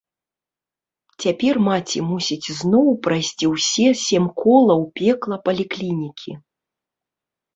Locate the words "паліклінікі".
5.47-6.31